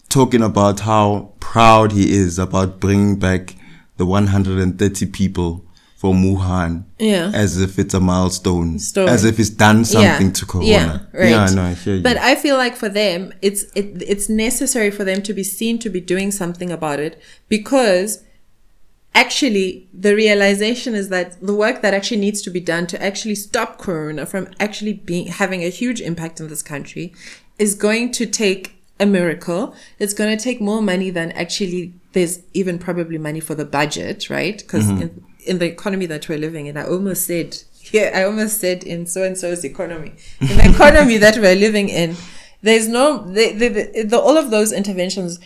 talking 0.08 0.42
about 0.42 0.76
how 0.80 1.32
proud 1.40 1.92
he 1.98 2.04
is 2.22 2.38
about 2.46 2.68
bringing 2.80 3.18
back 3.18 3.54
the 3.98 4.06
130 4.06 5.06
people 5.20 5.64
from 5.96 6.22
Wuhan? 6.24 6.84
Yeah. 6.98 7.30
As 7.34 7.60
if 7.60 7.78
it's 7.78 7.94
a 7.94 8.00
milestone. 8.00 8.78
Stone. 8.78 9.08
As 9.08 9.24
if 9.24 9.36
he's 9.36 9.50
done 9.50 9.84
something 9.84 10.32
to 10.32 10.46
Corona. 10.46 10.68
Yeah, 10.68 10.98
right. 11.20 11.30
Yeah, 11.30 11.46
no, 11.54 11.62
I 11.62 11.74
hear 11.74 11.96
you. 11.96 12.02
But 12.02 12.16
I 12.16 12.34
feel 12.34 12.56
like 12.56 12.76
for 12.76 12.88
them, 12.88 13.32
it's 13.42 13.62
it, 13.74 14.02
it's 14.12 14.28
necessary 14.28 14.90
for 14.90 15.04
them 15.04 15.22
to 15.22 15.32
be 15.32 15.44
seen 15.44 15.78
to 15.84 15.90
be 15.90 16.00
doing 16.00 16.30
something 16.30 16.70
about 16.78 16.98
it 17.00 17.20
because 17.48 18.22
actually 19.14 19.88
the 19.92 20.14
realization 20.14 20.94
is 20.94 21.08
that 21.08 21.40
the 21.40 21.54
work 21.54 21.82
that 21.82 21.94
actually 21.94 22.20
needs 22.20 22.40
to 22.42 22.50
be 22.50 22.60
done 22.60 22.86
to 22.86 23.02
actually 23.02 23.34
stop 23.34 23.78
corona 23.78 24.26
from 24.26 24.48
actually 24.60 24.92
being 24.92 25.26
having 25.26 25.62
a 25.62 25.68
huge 25.68 26.00
impact 26.00 26.40
in 26.40 26.48
this 26.48 26.62
country 26.62 27.12
is 27.58 27.74
going 27.74 28.12
to 28.12 28.26
take 28.26 28.74
a 29.00 29.06
miracle. 29.06 29.74
It's 29.98 30.14
going 30.14 30.36
to 30.36 30.42
take 30.42 30.60
more 30.60 30.82
money 30.82 31.10
than 31.10 31.32
actually 31.32 31.94
there's 32.12 32.40
even 32.52 32.78
probably 32.78 33.18
money 33.18 33.40
for 33.40 33.54
the 33.54 33.64
budget 33.64 34.30
right? 34.30 34.58
Because 34.58 34.86
mm-hmm. 34.86 35.02
in, 35.02 35.24
in 35.48 35.58
the 35.58 35.66
economy 35.66 36.06
that 36.06 36.28
we're 36.28 36.38
living 36.38 36.66
in 36.66 36.76
i 36.76 36.84
almost 36.84 37.26
said 37.26 37.56
yeah 37.92 38.10
i 38.14 38.22
almost 38.22 38.60
said 38.60 38.84
in 38.84 39.06
so 39.06 39.24
and 39.24 39.36
so's 39.36 39.64
economy. 39.64 40.14
In 40.40 40.56
the 40.58 40.70
economy 40.70 41.16
that 41.16 41.38
we're 41.38 41.56
living 41.56 41.88
in 41.88 42.16
there's 42.62 42.86
no 42.86 43.24
the, 43.24 43.52
the, 43.52 43.68
the, 43.68 44.02
the 44.04 44.18
all 44.18 44.36
of 44.36 44.50
those 44.50 44.72
interventions 44.72 45.38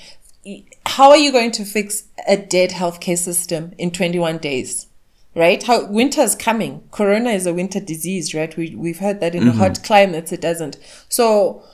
how 0.97 1.11
are 1.11 1.17
you 1.17 1.33
going 1.33 1.51
to 1.53 1.65
fix 1.65 2.05
a 2.29 2.37
dead 2.37 2.71
healthcare 2.71 3.19
system 3.19 3.73
in 3.79 3.91
21 3.91 4.39
days 4.39 4.87
right? 5.35 5.63
How 5.63 5.87
winter's 5.87 6.35
coming. 6.35 6.87
Corona 6.91 7.31
is 7.31 7.47
a 7.47 7.55
winter 7.55 7.81
disease 7.81 8.35
right? 8.35 8.55
We, 8.57 8.75
we've 8.75 8.99
heard 8.99 9.21
that 9.21 9.35
in 9.35 9.47
hot 9.47 9.73
mm-hmm. 9.73 9.85
climates 9.85 10.33
it 10.33 10.41
doesn't. 10.41 10.77
So 11.09 11.65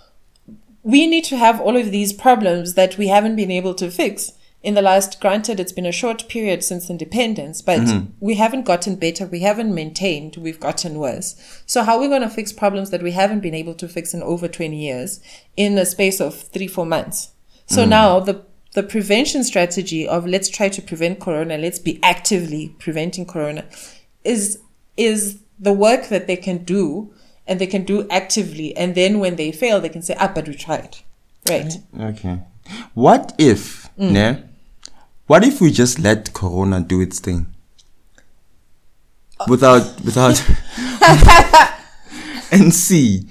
we 0.83 1.07
need 1.07 1.25
to 1.25 1.37
have 1.37 1.61
all 1.61 1.77
of 1.77 1.91
these 1.91 2.13
problems 2.13 2.75
that 2.75 2.97
we 2.97 3.09
haven't 3.09 3.37
been 3.37 3.51
able 3.51 3.75
to 3.75 3.91
fix. 3.91 4.33
In 4.63 4.75
the 4.75 4.83
last 4.83 5.21
granted 5.21 5.59
it's 5.59 5.73
been 5.73 5.87
a 5.87 5.93
short 5.93 6.29
period 6.29 6.63
since 6.63 6.91
independence 6.91 7.63
but 7.63 7.81
mm-hmm. 7.81 8.13
we 8.21 8.35
haven't 8.35 8.65
gotten 8.65 8.97
better 8.97 9.27
we 9.27 9.41
haven't 9.41 9.75
maintained 9.75 10.37
we've 10.37 10.61
gotten 10.61 10.99
worse. 10.99 11.63
So 11.67 11.83
how 11.83 11.97
are 11.97 12.01
we 12.01 12.09
going 12.09 12.23
to 12.23 12.31
fix 12.31 12.53
problems 12.53 12.91
that 12.91 13.03
we 13.03 13.13
haven't 13.13 13.41
been 13.41 13.55
able 13.55 13.75
to 13.75 13.89
fix 13.89 14.15
in 14.15 14.23
over 14.23 14.47
20 14.47 14.77
years 14.77 15.21
in 15.57 15.77
a 15.79 15.87
space 15.87 16.21
of 16.21 16.41
three 16.41 16.69
four 16.69 16.87
months? 16.87 17.33
So 17.67 17.85
mm. 17.85 17.89
now 17.89 18.21
the 18.21 18.45
the 18.75 18.83
prevention 18.83 19.43
strategy 19.45 20.07
of 20.07 20.27
let's 20.27 20.49
try 20.49 20.69
to 20.69 20.83
prevent 20.83 21.19
corona 21.21 21.57
let's 21.59 21.79
be 21.79 21.99
actively 22.03 22.75
preventing 22.79 23.25
corona 23.27 23.65
is 24.25 24.59
is 24.97 25.39
the 25.59 25.73
work 25.73 26.09
that 26.09 26.27
they 26.27 26.37
can 26.37 26.59
do 26.65 27.11
and 27.47 27.59
they 27.61 27.67
can 27.67 27.85
do 27.85 28.07
actively 28.11 28.77
and 28.77 28.95
then 28.95 29.19
when 29.19 29.37
they 29.37 29.51
fail 29.51 29.81
they 29.81 29.89
can 29.89 30.03
say 30.03 30.15
ah 30.19 30.31
but 30.35 30.47
we 30.47 30.55
tried 30.55 30.97
right 31.49 31.73
Okay. 31.99 32.41
What 32.95 33.35
if, 33.39 33.89
Mm. 33.99 34.11
ne? 34.13 34.43
What 35.27 35.43
if 35.45 35.61
we 35.61 35.71
just 35.71 35.99
let 35.99 36.33
Corona 36.35 36.81
do 36.81 37.01
its 37.01 37.19
thing? 37.21 37.47
Without, 39.49 40.01
without, 40.05 40.43
and 42.53 42.75
see, 42.75 43.27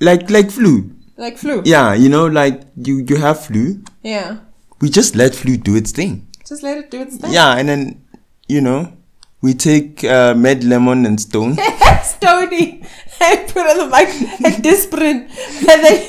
like, 0.00 0.30
like 0.30 0.50
flu. 0.50 0.90
Like 1.22 1.38
flu? 1.38 1.62
Yeah, 1.64 1.94
you 1.94 2.08
know, 2.08 2.26
like 2.26 2.62
you, 2.76 3.04
you 3.08 3.16
have 3.16 3.38
flu. 3.46 3.82
yeah. 4.02 4.38
We 4.80 4.90
just 4.90 5.14
let 5.14 5.32
flu 5.36 5.56
do 5.56 5.76
its 5.76 5.92
thing. 5.92 6.26
just 6.48 6.62
let 6.64 6.76
it 6.76 6.90
do 6.90 7.00
its 7.02 7.16
thing? 7.16 7.32
Yeah, 7.32 7.54
and 7.56 7.68
then, 7.68 8.02
you 8.48 8.60
know, 8.60 8.92
we 9.40 9.54
take 9.54 10.02
uh, 10.02 10.34
med 10.34 10.64
lemon 10.64 11.06
and 11.06 11.20
stone. 11.20 11.54
stony. 12.02 12.82
I 13.20 13.36
put 13.46 13.64
on 13.70 13.76
the 13.78 13.86
mic 13.94 14.08
a 14.48 14.50
Disprin 14.60 15.18
and 15.70 15.84
then 15.84 16.08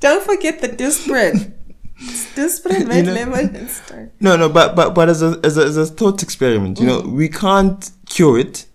don't 0.00 0.24
forget 0.24 0.60
the 0.60 0.68
Disprin 0.68 1.52
It's 1.98 2.26
Disprin 2.34 2.88
red 2.94 3.06
know- 3.06 3.12
lemon 3.14 3.54
and 3.54 3.70
stone. 3.70 4.10
No, 4.18 4.36
no, 4.36 4.48
but 4.48 4.74
but 4.74 4.92
but 4.96 5.08
as 5.08 5.22
a 5.22 5.38
as 5.44 5.56
a, 5.56 5.62
as 5.64 5.76
a 5.76 5.86
thought 5.86 6.24
experiment, 6.24 6.80
you 6.80 6.86
know, 6.86 7.00
we 7.02 7.28
can't 7.28 7.88
cure 8.08 8.40
it 8.40 8.66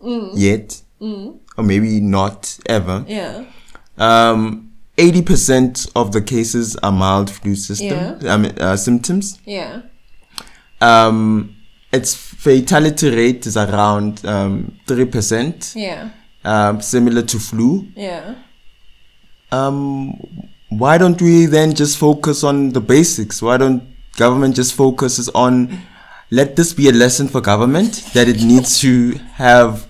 yet, 0.47 0.81
or 1.01 1.63
maybe 1.63 1.99
not 1.99 2.57
ever. 2.67 3.03
yeah. 3.07 3.43
Um, 3.97 4.64
eighty 4.97 5.21
percent 5.21 5.87
of 5.95 6.11
the 6.11 6.21
cases 6.21 6.75
are 6.83 6.91
mild 6.91 7.29
flu 7.29 7.55
system 7.55 7.87
Yeah. 8.21 8.33
I 8.33 8.37
mean, 8.37 8.53
uh, 8.59 8.77
symptoms. 8.77 9.39
yeah 9.45 9.81
Um, 10.81 11.55
its 11.91 12.13
fatality 12.15 13.09
rate 13.09 13.45
is 13.47 13.57
around 13.57 14.25
um 14.25 14.77
three 14.87 15.05
percent, 15.05 15.73
yeah 15.75 16.09
um, 16.43 16.81
similar 16.81 17.21
to 17.23 17.39
flu. 17.39 17.87
yeah 17.95 18.35
Um, 19.51 20.13
why 20.69 20.97
don't 20.97 21.21
we 21.21 21.45
then 21.45 21.73
just 21.75 21.97
focus 21.97 22.43
on 22.43 22.71
the 22.71 22.81
basics? 22.81 23.41
Why 23.41 23.57
don't 23.57 23.83
government 24.17 24.55
just 24.55 24.73
focuses 24.73 25.29
on 25.29 25.79
let 26.31 26.55
this 26.55 26.73
be 26.73 26.89
a 26.89 26.91
lesson 26.91 27.27
for 27.27 27.39
government 27.41 28.03
that 28.13 28.27
it 28.27 28.41
needs 28.43 28.79
to 28.81 29.13
have 29.35 29.85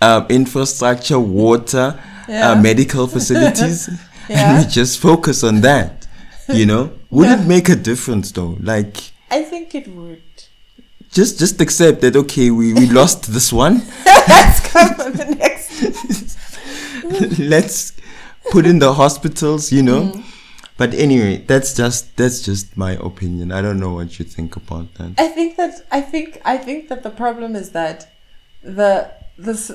um, 0.00 0.26
infrastructure, 0.28 1.18
water, 1.18 1.98
Yeah. 2.28 2.52
uh, 2.52 2.62
medical 2.62 3.06
facilities, 3.08 3.88
Yeah. 4.34 4.56
and 4.56 4.64
we 4.64 4.70
just 4.70 5.00
focus 5.00 5.42
on 5.42 5.60
that. 5.62 6.06
You 6.48 6.66
know, 6.66 6.92
would 7.10 7.28
it 7.28 7.46
make 7.46 7.68
a 7.68 7.76
difference 7.76 8.30
though? 8.32 8.56
Like, 8.60 8.96
i 9.30 9.42
think 9.42 9.74
it 9.74 9.86
would 9.88 10.22
just 11.12 11.38
just 11.38 11.60
accept 11.60 12.00
that 12.02 12.14
okay, 12.16 12.50
we 12.50 12.72
we 12.74 12.86
lost 13.00 13.32
this 13.32 13.52
one. 13.52 13.82
let's 14.06 14.60
go 14.72 14.80
for 14.98 15.10
the 15.10 15.26
next 15.38 15.70
let's 17.38 17.92
put 18.50 18.66
in 18.66 18.78
the 18.78 18.92
hospitals, 18.94 19.72
you 19.72 19.82
know. 19.82 20.02
Mm-hmm. 20.02 20.20
But 20.76 20.94
anyway, 20.94 21.38
that's 21.46 21.74
just 21.74 22.16
that's 22.16 22.40
just 22.40 22.76
my 22.76 22.92
opinion. 22.92 23.52
I 23.52 23.60
don't 23.60 23.78
know 23.78 23.92
what 23.94 24.18
you 24.18 24.24
think 24.24 24.56
about 24.56 24.94
that. 24.94 25.14
I 25.18 25.28
think 25.28 25.56
that 25.56 25.84
I 25.90 26.00
think 26.00 26.40
I 26.44 26.56
think 26.56 26.88
that 26.88 27.02
the 27.02 27.10
problem 27.10 27.54
is 27.54 27.70
that 27.70 28.12
the 28.62 29.10
this 29.36 29.70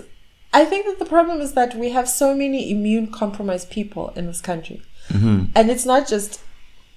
I 0.55 0.63
think 0.63 0.85
that 0.85 1.00
the 1.00 1.05
problem 1.05 1.41
is 1.41 1.51
that 1.53 1.75
we 1.75 1.89
have 1.89 2.07
so 2.07 2.33
many 2.33 2.71
immune 2.71 3.12
compromised 3.12 3.69
people 3.69 4.13
in 4.15 4.25
this 4.25 4.39
country, 4.39 4.81
mm-hmm. 5.09 5.47
and 5.53 5.69
it's 5.69 5.85
not 5.85 6.07
just 6.07 6.39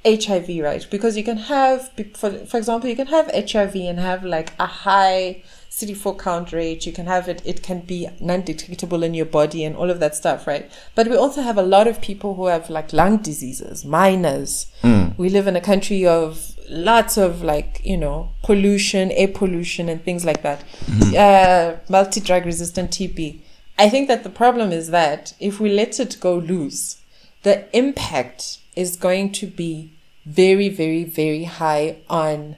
HIV, 0.06 0.62
right? 0.62 0.86
Because 0.88 1.16
you 1.16 1.24
can 1.24 1.38
have, 1.38 1.90
for, 2.14 2.30
for 2.30 2.56
example, 2.56 2.88
you 2.88 2.94
can 2.94 3.08
have 3.08 3.26
HIV 3.34 3.74
and 3.74 3.98
have 3.98 4.24
like 4.24 4.52
a 4.60 4.66
high 4.66 5.42
CD4 5.70 6.16
count 6.20 6.52
rate. 6.52 6.86
You 6.86 6.92
can 6.92 7.06
have 7.06 7.28
it, 7.28 7.42
it 7.44 7.64
can 7.64 7.80
be 7.80 8.08
non 8.20 8.42
detectable 8.42 9.02
in 9.02 9.12
your 9.12 9.26
body 9.26 9.64
and 9.64 9.74
all 9.74 9.90
of 9.90 9.98
that 9.98 10.14
stuff, 10.14 10.46
right? 10.46 10.70
But 10.94 11.08
we 11.08 11.16
also 11.16 11.42
have 11.42 11.58
a 11.58 11.62
lot 11.62 11.88
of 11.88 12.00
people 12.00 12.36
who 12.36 12.46
have 12.46 12.70
like 12.70 12.92
lung 12.92 13.16
diseases, 13.16 13.84
miners. 13.84 14.70
Mm. 14.82 15.18
We 15.18 15.30
live 15.30 15.48
in 15.48 15.56
a 15.56 15.60
country 15.60 16.06
of 16.06 16.54
lots 16.70 17.16
of 17.16 17.42
like, 17.42 17.80
you 17.82 17.96
know, 17.96 18.30
pollution, 18.44 19.10
air 19.10 19.26
pollution, 19.26 19.88
and 19.88 20.04
things 20.04 20.24
like 20.24 20.42
that. 20.42 20.62
Mm-hmm. 20.86 21.14
Uh, 21.16 21.80
Multi 21.88 22.20
drug 22.20 22.46
resistant 22.46 22.92
TB. 22.92 23.40
I 23.78 23.88
think 23.88 24.08
that 24.08 24.24
the 24.24 24.30
problem 24.30 24.72
is 24.72 24.90
that 24.90 25.34
if 25.38 25.60
we 25.60 25.70
let 25.70 26.00
it 26.00 26.18
go 26.20 26.36
loose, 26.36 27.00
the 27.44 27.74
impact 27.76 28.58
is 28.74 28.96
going 28.96 29.32
to 29.32 29.46
be 29.46 29.92
very, 30.26 30.68
very, 30.68 31.04
very 31.04 31.44
high 31.44 31.98
on 32.10 32.56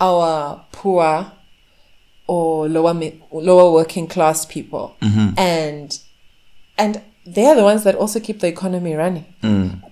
our 0.00 0.64
poor 0.72 1.32
or 2.26 2.68
lower 2.68 2.94
lower 3.30 3.70
working 3.70 4.06
class 4.06 4.46
people, 4.46 4.96
mm-hmm. 5.02 5.38
and 5.38 6.00
and 6.78 7.02
they're 7.26 7.54
the 7.54 7.62
ones 7.62 7.84
that 7.84 7.94
also 7.94 8.20
keep 8.20 8.40
the 8.40 8.48
economy 8.48 8.94
running. 8.94 9.24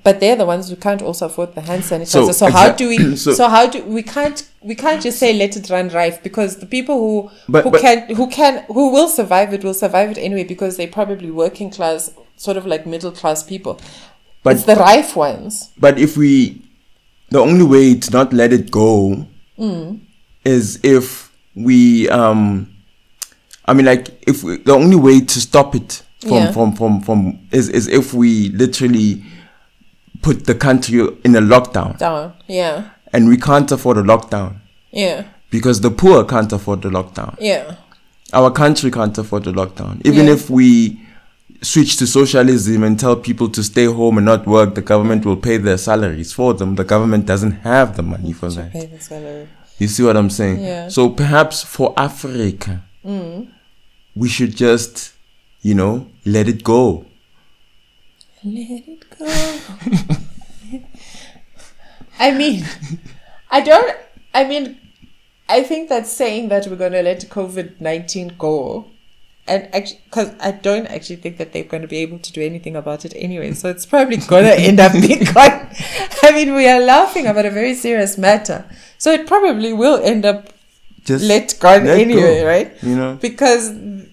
But 0.04 0.20
they're 0.20 0.36
the 0.36 0.44
ones 0.46 0.68
who 0.68 0.76
can't 0.76 1.00
also 1.02 1.26
afford 1.26 1.54
the 1.54 1.60
hand 1.62 1.82
sanitizer. 1.82 2.06
So, 2.26 2.32
So, 2.32 2.50
how 2.50 2.62
exact- 2.62 2.78
do 2.78 2.88
we? 2.88 3.16
so- 3.24 3.32
So, 3.32 3.48
how 3.48 3.66
do 3.66 3.82
we 3.84 4.02
can't 4.02 4.46
we 4.62 4.74
can't 4.74 5.02
just 5.02 5.18
say 5.18 5.32
let 5.32 5.56
it 5.56 5.68
run 5.70 5.88
rife 5.88 6.22
because 6.22 6.56
the 6.58 6.66
people 6.66 6.96
who 6.98 7.30
But- 7.48 7.64
who 7.64 7.70
but- 7.70 7.80
can 7.80 8.14
who 8.14 8.26
can 8.28 8.64
who 8.68 8.90
will 8.92 9.08
survive 9.08 9.52
it 9.54 9.64
will 9.64 9.74
survive 9.74 10.10
it 10.10 10.18
anyway 10.18 10.44
because 10.44 10.76
they're 10.76 10.88
probably 11.00 11.30
working 11.30 11.70
class, 11.70 12.10
sort 12.36 12.56
of 12.56 12.66
like 12.66 12.86
middle 12.86 13.12
class 13.12 13.42
people. 13.42 13.80
But- 14.42 14.56
it's 14.56 14.64
the 14.64 14.76
rife 14.76 15.16
ones. 15.16 15.70
But 15.78 15.98
if 15.98 16.16
we, 16.16 16.62
the 17.30 17.38
only 17.40 17.64
way 17.64 17.94
to 17.94 18.10
not 18.10 18.32
let 18.32 18.52
it 18.52 18.70
go 18.70 19.26
is 20.44 20.78
if 20.82 21.30
we, 21.54 22.08
um, 22.08 22.68
I 23.66 23.72
mean, 23.72 23.86
like 23.86 24.08
if 24.26 24.42
we, 24.42 24.56
the 24.58 24.72
only 24.72 24.96
way 24.96 25.20
to 25.20 25.40
stop 25.40 25.74
it 25.74 26.02
from 26.22 26.32
Yeah. 26.32 26.52
from 26.52 26.72
from 26.74 27.00
from 27.00 27.38
is 27.50 27.68
is 27.68 27.88
if 27.88 28.14
we 28.14 28.48
literally 28.50 29.22
put 30.22 30.46
the 30.46 30.54
country 30.54 31.00
in 31.24 31.34
a 31.36 31.40
lockdown, 31.40 31.98
Down. 31.98 32.32
Yeah. 32.46 32.84
and 33.12 33.28
we 33.28 33.36
can't 33.36 33.70
afford 33.72 33.96
a 33.98 34.02
lockdown 34.02 34.56
Yeah. 34.92 35.24
because 35.50 35.80
the 35.80 35.90
poor 35.90 36.24
can't 36.24 36.52
afford 36.52 36.82
the 36.82 36.88
lockdown. 36.90 37.36
Yeah. 37.40 37.74
Our 38.32 38.50
country 38.50 38.90
can't 38.90 39.16
afford 39.18 39.44
the 39.44 39.52
lockdown. 39.52 40.00
Even 40.04 40.26
Yeah. 40.26 40.34
if 40.34 40.48
we 40.48 41.00
switch 41.60 41.96
to 41.96 42.06
socialism 42.06 42.82
and 42.82 42.98
tell 42.98 43.16
people 43.16 43.48
to 43.50 43.62
stay 43.62 43.84
home 43.86 44.16
and 44.18 44.24
not 44.26 44.46
work, 44.46 44.74
the 44.74 44.80
government 44.82 45.24
will 45.24 45.36
pay 45.36 45.56
their 45.58 45.78
salaries 45.78 46.32
for 46.32 46.54
them. 46.54 46.76
The 46.76 46.84
government 46.84 47.26
doesn't 47.26 47.52
have 47.62 47.96
the 47.96 48.02
money 48.02 48.32
for 48.32 48.48
that. 48.50 48.72
Pay 48.72 48.86
the 48.86 49.00
salary. 49.00 49.48
You 49.78 49.88
see 49.88 50.02
what 50.04 50.16
I'm 50.16 50.30
saying? 50.30 50.60
Yeah. 50.62 50.88
So 50.88 51.08
perhaps 51.10 51.62
for 51.64 51.92
Africa, 51.96 52.82
mm. 53.04 53.48
we 54.14 54.28
should 54.28 54.56
just, 54.56 55.12
you 55.62 55.74
know, 55.74 56.08
let 56.24 56.48
it 56.48 56.62
go. 56.64 57.06
Let 58.44 58.82
it 58.88 59.18
go. 59.18 59.26
I 62.18 62.32
mean, 62.32 62.64
I 63.50 63.60
don't. 63.60 63.96
I 64.34 64.44
mean, 64.44 64.78
I 65.48 65.62
think 65.62 65.88
that 65.88 66.06
saying 66.06 66.48
that 66.48 66.66
we're 66.66 66.76
going 66.76 66.92
to 66.92 67.02
let 67.02 67.20
COVID 67.20 67.80
nineteen 67.80 68.34
go, 68.38 68.86
and 69.46 69.72
actually, 69.74 70.00
because 70.04 70.34
I 70.40 70.52
don't 70.52 70.86
actually 70.86 71.16
think 71.16 71.36
that 71.38 71.52
they're 71.52 71.64
going 71.64 71.82
to 71.82 71.88
be 71.88 71.98
able 71.98 72.18
to 72.18 72.32
do 72.32 72.42
anything 72.42 72.76
about 72.76 73.04
it 73.04 73.12
anyway, 73.16 73.52
so 73.52 73.68
it's 73.68 73.86
probably 73.86 74.16
going 74.28 74.44
to 74.44 74.58
end 74.58 74.80
up 74.80 74.92
being 74.92 75.24
gone. 75.34 75.68
I 76.22 76.32
mean, 76.32 76.54
we 76.54 76.68
are 76.68 76.80
laughing 76.80 77.26
about 77.26 77.46
a 77.46 77.50
very 77.50 77.74
serious 77.74 78.18
matter, 78.18 78.64
so 78.98 79.10
it 79.12 79.26
probably 79.26 79.72
will 79.72 80.02
end 80.02 80.24
up 80.24 80.48
Just 81.04 81.24
let 81.24 81.56
gone 81.60 81.84
let 81.84 81.98
anyway, 82.00 82.40
go, 82.40 82.46
right? 82.46 82.82
You 82.82 82.96
know? 82.96 83.18
because 83.20 83.72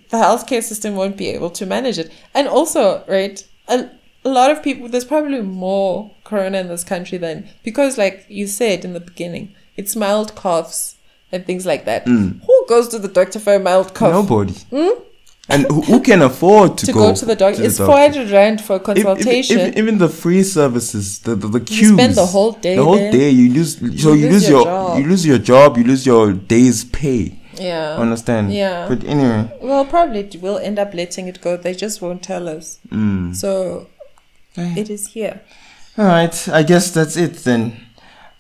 the 0.10 0.18
healthcare 0.18 0.64
system 0.64 0.96
won't 0.96 1.18
be 1.18 1.28
able 1.30 1.50
to 1.52 1.66
manage 1.66 1.98
it. 2.00 2.12
And 2.34 2.48
also, 2.48 3.04
right, 3.08 3.44
a, 3.68 3.90
a 4.26 4.30
lot 4.30 4.52
of 4.52 4.64
people, 4.64 4.88
there's 4.90 5.06
probably 5.06 5.42
more 5.42 6.12
corona 6.24 6.60
in 6.60 6.68
this 6.68 6.84
country 6.84 7.18
than, 7.18 7.48
because 7.64 7.98
like 7.98 8.26
you 8.28 8.48
said 8.48 8.84
in 8.86 8.94
the 8.94 9.00
beginning, 9.00 9.54
it's 9.78 9.96
mild 9.96 10.36
coughs 10.36 10.96
and 11.32 11.46
things 11.46 11.66
like 11.66 11.86
that. 11.86 12.06
Mm. 12.06 12.42
Who 12.46 12.66
goes 12.68 12.88
to 12.90 13.00
the 13.00 13.08
doctor 13.08 13.40
for 13.40 13.54
a 13.56 13.60
mild 13.60 13.94
cough? 13.94 14.12
Nobody. 14.12 14.54
Hmm? 14.72 15.04
And 15.52 15.66
who, 15.66 15.82
who 15.82 16.00
can 16.02 16.22
afford 16.22 16.78
to, 16.78 16.86
To 16.86 16.94
go, 16.94 17.14
to 17.16 17.26
the 17.26 17.36
doctor. 17.36 17.64
It's 17.64 17.78
400 17.78 18.30
rand 18.30 18.62
for 18.62 18.74
a 18.74 18.76
If- 18.92 18.98
if- 18.98 19.04
consultation. 19.04 19.78
Even, 19.78 19.98
the 19.98 20.08
free 20.10 20.44
services, 20.44 21.20
the 21.20 21.34
the, 21.36 21.48
the 21.48 21.60
queues. 21.60 21.82
You 21.82 21.94
spend 21.96 22.14
the 22.14 22.26
whole 22.28 22.52
day 22.52 22.76
The 22.76 22.84
whole 22.84 22.98
there. 22.98 23.12
day 23.12 23.30
you 23.32 23.52
lose. 23.54 23.78
So 24.02 24.14
you, 24.14 24.30
lose, 24.30 24.48
your, 24.48 24.64
job. 24.64 25.00
you 25.00 25.08
lose 25.08 25.26
your 25.26 25.40
job. 25.40 25.78
You 25.78 25.86
lose 25.86 26.06
your 26.06 26.34
day's 26.34 26.84
pay. 26.84 27.39
Yeah. 27.60 27.96
Understand? 27.98 28.54
Yeah. 28.54 28.88
But 28.88 29.04
anyway, 29.04 29.52
Well, 29.62 29.86
probably 29.86 30.30
we'll 30.42 30.58
end 30.60 30.80
up 30.80 30.94
letting 30.94 31.28
it 31.28 31.42
go. 31.42 31.58
They 31.58 31.74
just 31.74 32.02
won't 32.02 32.24
tell 32.24 32.48
us. 32.50 32.80
Mm. 32.90 33.36
So 33.36 33.88
it 34.56 34.90
is 34.90 35.08
here. 35.14 35.42
all 35.98 36.06
right. 36.06 36.48
I 36.50 36.64
guess 36.64 36.92
that's 36.92 37.16
it 37.18 37.36
then. 37.44 37.74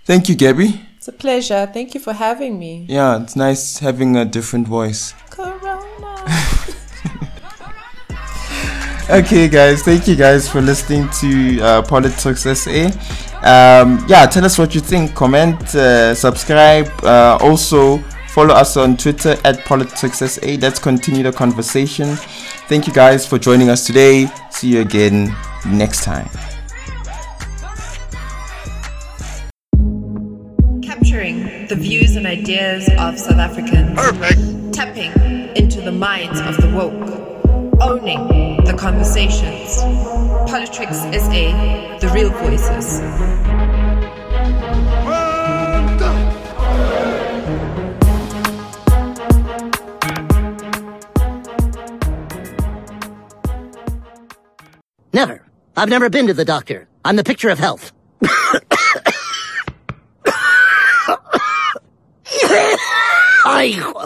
Thank 0.05 0.29
you, 0.29 0.35
Gabby. 0.35 0.81
It's 0.97 1.07
a 1.07 1.11
pleasure. 1.13 1.69
Thank 1.73 1.93
you 1.93 1.99
for 2.01 2.13
having 2.13 2.57
me. 2.59 2.85
Yeah, 2.89 3.21
it's 3.21 3.35
nice 3.35 3.79
having 3.79 4.17
a 4.17 4.25
different 4.25 4.67
voice. 4.67 5.13
Corona. 5.29 6.25
Okay, 9.09 9.47
guys, 9.47 9.81
thank 9.81 10.07
you 10.07 10.15
guys 10.15 10.47
for 10.47 10.61
listening 10.61 11.09
to 11.19 11.59
uh, 11.61 11.81
Politricks 11.81 12.45
SA. 12.55 12.91
Um, 13.41 14.05
yeah, 14.07 14.27
tell 14.27 14.45
us 14.45 14.55
what 14.59 14.75
you 14.75 14.81
think. 14.81 15.15
Comment, 15.15 15.59
uh, 15.73 16.13
subscribe. 16.13 16.87
Uh, 17.01 17.39
also, 17.41 17.97
follow 18.39 18.53
us 18.53 18.77
on 18.77 18.95
Twitter 18.95 19.31
at 19.43 19.57
Politricks 19.65 20.25
SA. 20.25 20.61
Let's 20.61 20.79
continue 20.79 21.23
the 21.23 21.33
conversation. 21.33 22.15
Thank 22.69 22.87
you 22.87 22.93
guys 22.93 23.27
for 23.27 23.37
joining 23.37 23.69
us 23.69 23.85
today. 23.85 24.27
See 24.49 24.69
you 24.69 24.79
again 24.79 25.35
next 25.65 26.05
time. 26.05 26.29
Capturing 30.81 31.67
the 31.67 31.75
views 31.77 32.15
and 32.15 32.25
ideas 32.25 32.89
of 32.97 33.19
South 33.19 33.39
Africans. 33.39 33.99
Perfect. 33.99 34.73
Tapping 34.73 35.11
into 35.57 35.81
the 35.81 35.91
minds 35.91 36.39
of 36.39 36.55
the 36.61 36.73
woke. 36.73 37.81
Owning 37.81 38.63
the 38.63 38.73
conversations. 38.73 39.83
Politricks 40.49 41.01
SA, 41.11 41.99
the 41.99 42.07
real 42.13 42.29
voices. 42.29 43.58
Never. 55.19 55.43
I've 55.75 55.89
never 55.89 56.09
been 56.09 56.27
to 56.27 56.33
the 56.33 56.45
doctor. 56.45 56.87
I'm 57.03 57.17
the 57.17 57.25
picture 57.25 57.49
of 57.49 57.59
health. 57.59 57.91
I. 63.43 64.03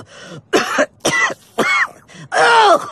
oh! 2.32 2.90